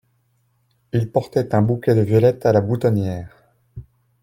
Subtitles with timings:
[0.93, 3.29] Il portait un bouquet de violettes a la boutonniere.